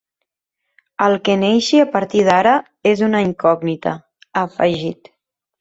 “El 1.07 1.17
que 1.27 1.35
neixi 1.41 1.83
a 1.83 1.85
partir 1.97 2.25
d’ara 2.29 2.55
és 2.93 3.05
una 3.11 3.23
incògnita”, 3.29 3.97
ha 4.31 4.49
afegit. 4.49 5.17